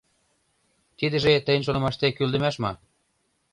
Тидыже, 0.97 1.33
тыйын 1.45 1.63
шонымаште, 1.65 2.07
кӱлдымаш 2.13 2.55
мо?! 2.63 2.71